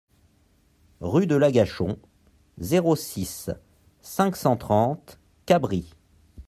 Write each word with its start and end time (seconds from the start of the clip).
Rue 1.01 1.27
de 1.27 1.35
l'Agachon, 1.35 1.99
zéro 2.57 2.95
six, 2.95 3.51
cinq 4.01 4.35
cent 4.35 4.57
trente 4.57 5.19
Cabris 5.45 5.93